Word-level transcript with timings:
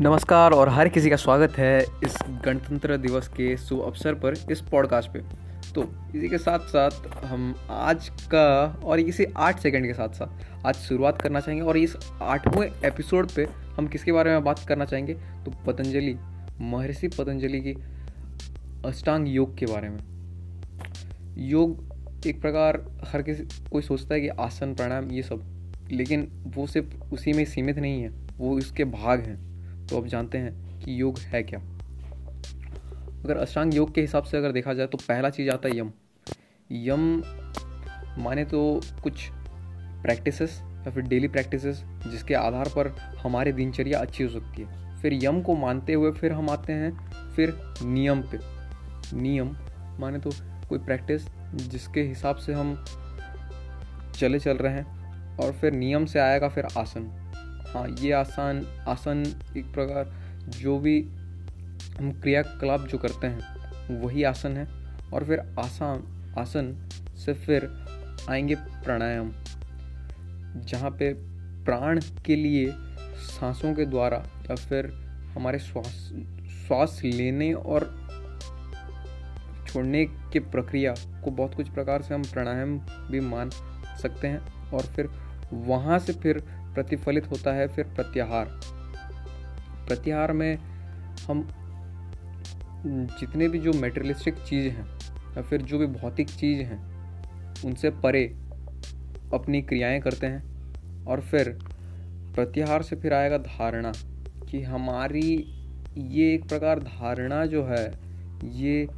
नमस्कार 0.00 0.52
और 0.52 0.68
हर 0.68 0.88
किसी 0.88 1.10
का 1.10 1.16
स्वागत 1.16 1.52
है 1.52 1.82
इस 1.82 2.16
गणतंत्र 2.44 2.96
दिवस 2.96 3.28
के 3.28 3.56
शुभ 3.56 3.80
अवसर 3.80 4.14
पर 4.14 4.34
इस 4.50 4.60
पॉडकास्ट 4.60 5.12
पे। 5.12 5.18
तो 5.74 5.84
इसी 6.16 6.28
के 6.28 6.38
साथ 6.38 6.58
साथ 6.58 6.90
हम 7.24 7.54
आज 7.70 8.08
का 8.08 8.80
और 8.84 9.00
इसी 9.00 9.26
आठ 9.36 9.60
सेकंड 9.60 9.86
के 9.86 9.94
साथ 9.94 10.08
साथ 10.08 10.66
आज 10.66 10.74
शुरुआत 10.74 11.22
करना 11.22 11.40
चाहेंगे 11.40 11.66
और 11.66 11.76
इस 11.76 11.96
आठवें 12.22 12.70
एपिसोड 12.84 13.30
पे 13.30 13.48
हम 13.76 13.86
किसके 13.86 14.12
बारे 14.12 14.30
में 14.30 14.44
बात 14.44 14.58
करना 14.68 14.84
चाहेंगे? 14.84 15.14
तो 15.14 15.50
पतंजलि, 15.66 16.16
महर्षि 16.60 17.08
पतंजलि 17.08 17.60
की 17.60 17.74
अष्टांग 18.86 19.28
योग 19.28 19.58
के 19.58 19.66
बारे 19.66 19.88
में। 19.88 20.00
योग 21.38 21.94
एक 22.26 22.40
प्रकार 22.40 22.84
हर 23.08 23.22
किसी, 23.22 23.68
कोई 23.70 23.82
सोचता 23.82 24.14
है 24.14 24.20
कि 24.20 24.28
आसन, 24.28 24.74
प्राणायाम 24.74 25.10
ये 25.10 25.22
सब, 25.22 25.42
लेकिन 25.90 26.28
वो 26.46 26.66
सिर्फ़ 26.66 27.14
उसी 27.14 27.32
में 27.32 27.44
सीमित 27.44 27.78
नहीं 27.78 28.02
है, 28.02 28.10
वो 28.38 28.58
इसके 28.58 28.84
भाग 28.84 29.20
हैं। 29.20 29.45
तो 29.90 29.96
अब 29.96 30.06
जानते 30.06 30.38
हैं 30.38 30.80
कि 30.80 31.00
योग 31.00 31.18
है 31.18 31.42
क्या। 31.42 31.58
अगर 33.24 33.36
अष्टांग 33.36 33.74
योग 33.74 33.94
के 33.94 34.00
हिसाब 34.00 34.24
से 34.24 34.36
अगर 34.36 34.52
देखा 34.52 34.74
जाए 34.74 34.86
तो 34.86 34.98
पहला 34.98 35.30
चीज़ 35.30 35.50
आता 35.50 35.68
है 35.68 35.78
यम। 35.78 35.92
यम 36.70 37.22
माने 38.18 38.44
तो 38.44 38.80
कुछ 39.02 39.28
प्रैक्टिसेस 40.02 40.60
या 40.62 40.90
फिर 40.90 41.02
डेली 41.02 41.28
प्रैक्टिसेस 41.28 41.82
जिसके 42.10 42.34
आधार 42.34 42.68
पर 42.68 42.88
हमारी 43.18 43.52
दिनचर्या 43.52 44.00
अच्छी 44.00 44.24
हो 44.24 44.30
सकती 44.30 44.62
है। 44.62 45.00
फिर 45.02 45.18
यम 45.24 45.40
को 45.42 45.54
मानते 45.54 45.92
हुए 45.92 46.10
फिर 46.12 46.32
हम 46.32 46.50
आते 46.50 46.72
हैं 46.72 46.92
फिर 47.36 47.54
नियम 47.82 48.22
पे। 48.22 48.38
नियम 49.16 49.56
माने 50.00 50.18
तो 50.18 50.30
कोई 50.68 50.78
प्रैक्टिस 50.78 51.26
जिसके 51.70 52.02
हिसाब 52.02 52.36
से 52.36 52.52
हम 52.52 52.74
चले 54.14 54.38
चल 54.38 54.56
रहे 54.56 54.72
हैं 54.72 55.36
और 55.38 55.52
फिर 55.52 55.72
नियम 55.72 56.04
से 56.04 56.18
आएगा 56.18 56.48
फिर 56.48 56.66
आसन। 56.78 57.02
हाँ 57.74 57.88
ये 57.88 58.12
आसान, 58.12 58.66
आसन 58.88 59.40
एक 59.56 59.72
प्रकार 59.72 60.14
जो 60.48 60.78
भी 60.78 61.00
हम 61.98 62.20
क्रियाकलाप 62.22 62.80
जो 62.80 62.98
करते 62.98 63.26
हैं, 63.26 63.40
वही 64.00 64.22
आसन 64.22 64.56
है। 64.56 64.68
और 65.12 65.24
फिर 65.24 65.40
आसान, 65.40 66.04
आसन 66.38 66.88
से 67.24 67.34
फिर 67.34 67.84
आएँगे 68.30 68.54
प्राणायाम, 68.54 69.32
जहाँ 70.60 70.90
पे 70.90 71.12
प्राण 71.64 72.00
के 72.24 72.36
लिए 72.36 72.74
सांसों 73.16 73.74
के 73.74 73.86
द्वारा 73.86 74.16
या 74.50 74.54
फिर 74.54 74.86
हमारे 75.34 75.58
श्वास 75.58 76.12
श्वास 76.66 77.00
लेने 77.04 77.52
और 77.52 78.06
छोड़ने 79.66 80.04
की 80.04 80.38
प्रक्रिया 80.38 80.94
को 81.24 81.30
बहुत 81.30 81.54
कुछ 81.54 81.68
प्रकार 81.68 82.02
से 82.02 82.14
हम 82.14 82.22
प्राणायाम 82.22 82.78
भी 83.10 83.20
मान 83.20 83.50
सकते 84.02 84.28
हैं। 84.28 84.70
और 84.70 84.80
फिर 84.80 85.10
वहाँ 85.52 85.98
से 85.98 86.12
फिर 86.12 86.44
प्रतिफलित 86.76 87.30
होता 87.30 87.52
है 87.52 87.68
फिर 87.68 87.84
प्रत्याहार। 87.84 88.44
प्रत्याहार 89.88 90.32
में 90.32 90.58
हम 91.28 91.48
जितने 93.20 93.48
भी 93.48 93.58
जो 93.58 93.72
मेटेरियलिस्टिक 93.72 94.34
चीज़ 94.34 94.68
हैं 94.68 94.86
या 95.36 95.42
फिर 95.42 95.62
जो 95.62 95.78
भी 95.78 95.86
भौतिक 95.86 96.30
चीज़ 96.30 96.62
हैं, 96.62 96.96
उनसे 97.64 97.90
परे 97.90 98.24
अपनी 99.34 99.62
क्रियाएँ 99.62 100.00
करते 100.00 100.26
हैं 100.26 100.42
और 101.04 101.20
फिर 101.20 101.58
प्रत्याहार 102.34 102.82
से 102.82 102.96
फिर 102.96 103.14
आएगा 103.14 103.38
धारणा 103.38 103.92
कि 104.50 104.62
हमारी 104.62 105.52
ये 105.98 106.34
एक 106.34 106.48
प्रकार 106.48 106.78
धारणा 106.78 107.46
जो 107.46 107.64
है, 107.64 107.92
ये 108.44 108.88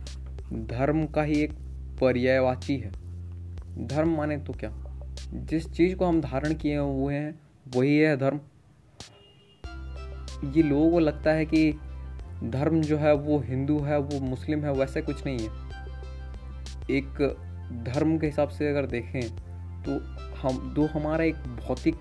धर्म 0.52 1.06
का 1.06 1.22
ही 1.22 1.34
एक 1.34 1.52
पर्यायवाची 2.00 2.76
है। 2.76 2.90
धर्म 3.86 4.16
माने 4.16 4.36
तो 4.38 4.52
क्या? 4.52 4.72
जिस 5.34 5.70
चीज़ 5.72 5.96
को 5.96 6.06
हम 6.06 6.20
धारण 6.20 6.54
किए 6.54 6.76
हुए 6.76 7.14
हैं 7.14 7.40
वही 7.76 7.98
है 7.98 8.16
धर्म। 8.16 8.40
ये 10.52 10.62
लोगों 10.62 10.90
को 10.90 10.98
लगता 10.98 11.30
है 11.30 11.44
कि 11.46 11.72
धर्म 12.44 12.80
जो 12.80 12.96
है 12.98 13.14
वो 13.14 13.38
हिंदू 13.38 13.78
है, 13.78 13.98
वो 13.98 14.20
मुस्लिम 14.20 14.64
है, 14.64 14.72
वैसे 14.72 15.02
कुछ 15.02 15.24
नहीं 15.26 15.38
है। 15.38 15.68
एक 16.90 17.84
धर्म 17.84 18.18
के 18.18 18.26
हिसाब 18.26 18.48
से 18.48 18.68
अगर 18.68 18.86
देखें 18.86 19.22
तो 19.84 19.98
हम, 20.38 20.74
दो 20.74 20.86
हमारा 20.86 21.24
एक 21.24 21.34
भौतिक 21.34 21.94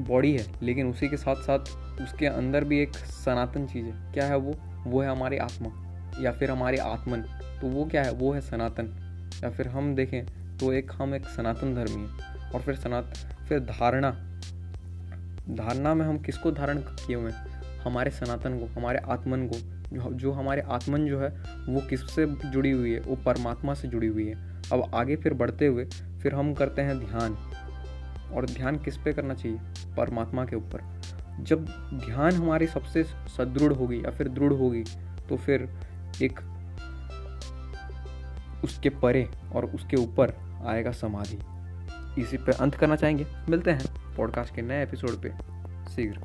बॉडी 0.00 0.32
है, 0.32 0.46
लेकिन 0.62 0.86
उसी 0.86 1.08
के 1.08 1.16
साथ 1.16 1.36
साथ 1.36 2.02
उसके 2.02 2.26
अंदर 2.26 2.64
भी 2.64 2.80
एक 2.80 2.94
सनातन 2.96 3.66
चीज़ 3.66 3.84
है। 3.86 4.12
क्या 4.12 4.26
है 4.26 4.36
वो? 4.36 4.54
वो 4.86 5.00
है 5.00 5.10
हमारी 5.10 5.36
आत्मा, 5.38 5.70
या 6.20 6.32
फिर 6.32 6.50
हमारे 6.50 6.78
आत्मन। 6.78 7.20
तो 7.60 7.68
वो 7.68 7.84
क्या 7.84 8.02
है? 8.02 8.12
वो 8.12 8.32
है 8.32 8.40
सनातन। 8.40 8.96
या 9.44 9.50
फिर 9.50 9.68
हम 9.68 9.94
देखें 9.94 10.24
तो 10.58 10.72
एक, 10.72 10.90
हम 10.92 11.14
एक 11.14 11.24
सनातन 11.26 11.74
धर्मी 11.74 12.02
है, 12.02 12.50
और 12.50 12.60
फिर 12.60 12.74
सनात 12.76 13.12
फिर 13.48 13.60
धारणा। 13.60 14.10
धारणा 15.50 15.94
में 15.94 16.06
हम 16.06 16.18
किसको 16.18 16.50
धारण 16.50 16.78
किए 16.78 17.16
हुए 17.16 17.30
हैं? 17.30 17.62
हमारे 17.80 18.10
सनातन 18.10 18.58
को, 18.58 18.66
हमारे 18.66 18.98
आत्मन 18.98 19.46
को, 19.46 19.58
जो 19.96 20.12
जो 20.12 20.32
हमारे 20.32 20.62
आत्मन 20.62 21.06
जो 21.06 21.20
है, 21.20 21.28
वो 21.68 21.80
किससे 21.80 22.26
जुड़ी 22.26 22.70
हुई 22.70 22.92
है? 22.92 23.00
वो 23.00 23.16
परमात्मा 23.16 23.74
से 23.74 23.88
जुड़ी 23.88 24.06
हुई 24.06 24.26
है। 24.28 24.62
अब 24.72 24.90
आगे 24.94 25.16
फिर 25.16 25.34
बढ़ते 25.34 25.66
हुए, 25.66 25.84
फिर 26.22 26.34
हम 26.34 26.54
करते 26.54 26.82
हैं 26.82 26.98
ध्यान। 26.98 27.36
और 28.34 28.46
ध्यान 28.46 28.76
किस 28.76 28.96
पे 28.96 29.12
करना 29.12 29.34
चाहिए? 29.34 29.58
परमात्मा 29.96 30.44
के 30.44 30.56
ऊपर। 30.56 31.00
जब 31.40 31.64
ध्यान 32.06 32.32
हमारी 32.32 32.66
सबसे 32.66 33.04
सदृढ़ 33.04 33.72
होगी 33.72 33.98
या 34.04 34.10
फिर 34.10 34.28
दृढ़ 34.28 34.52
होगी 34.52 34.84
तो 35.28 35.36
फिर 35.36 35.68
एक 36.22 36.40
उसके 38.64 38.88
परे 38.88 39.30
और 39.54 39.64
उसके 39.66 39.96
ऊपर 39.96 40.34
आएगा 40.66 40.92
समाधि। 40.92 41.38
इसी 42.18 42.36
पर 42.36 42.52
अंत 42.52 42.74
करना 42.74 42.96
चाहेंगे। 42.96 43.26
मिलते 43.48 43.70
हैं 43.70 44.14
पॉडकास्ट 44.16 44.54
के 44.54 44.62
नए 44.62 44.82
एपिसोड 44.82 45.22
पे। 45.22 45.28
शीघ्र। 45.94 46.20